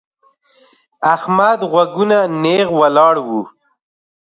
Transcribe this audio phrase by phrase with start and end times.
[1.13, 3.41] احمد غوږونه نېغ ولاړ وو.